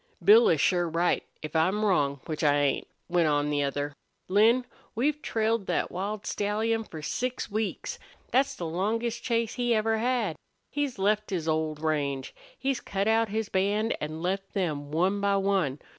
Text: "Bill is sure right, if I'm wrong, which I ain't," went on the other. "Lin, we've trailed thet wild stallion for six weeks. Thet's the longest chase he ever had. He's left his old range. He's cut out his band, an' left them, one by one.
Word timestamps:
"Bill 0.23 0.49
is 0.49 0.59
sure 0.59 0.89
right, 0.89 1.23
if 1.43 1.55
I'm 1.55 1.85
wrong, 1.85 2.21
which 2.25 2.43
I 2.43 2.55
ain't," 2.55 2.87
went 3.07 3.27
on 3.27 3.51
the 3.51 3.61
other. 3.61 3.93
"Lin, 4.27 4.65
we've 4.95 5.21
trailed 5.21 5.67
thet 5.67 5.91
wild 5.91 6.25
stallion 6.25 6.83
for 6.83 7.03
six 7.03 7.51
weeks. 7.51 7.99
Thet's 8.31 8.55
the 8.55 8.65
longest 8.65 9.21
chase 9.21 9.53
he 9.53 9.75
ever 9.75 9.99
had. 9.99 10.37
He's 10.71 10.97
left 10.97 11.29
his 11.29 11.47
old 11.47 11.81
range. 11.83 12.33
He's 12.57 12.81
cut 12.81 13.07
out 13.07 13.29
his 13.29 13.49
band, 13.49 13.95
an' 14.01 14.23
left 14.23 14.55
them, 14.55 14.89
one 14.89 15.21
by 15.21 15.37
one. 15.37 15.77